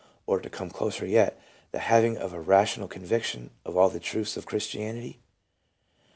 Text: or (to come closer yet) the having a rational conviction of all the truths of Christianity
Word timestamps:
or 0.25 0.39
(to 0.39 0.49
come 0.49 0.71
closer 0.71 1.05
yet) 1.05 1.39
the 1.71 1.77
having 1.77 2.17
a 2.17 2.27
rational 2.39 2.87
conviction 2.87 3.51
of 3.63 3.77
all 3.77 3.87
the 3.87 3.99
truths 3.99 4.35
of 4.35 4.47
Christianity 4.47 5.19